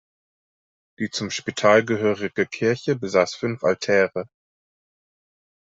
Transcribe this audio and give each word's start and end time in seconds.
Die 0.97 1.11
zum 1.11 1.29
Spital 1.29 1.85
gehörige 1.85 2.47
Kirche 2.47 2.95
besaß 2.95 3.35
fünf 3.35 3.63
Altäre. 3.63 4.25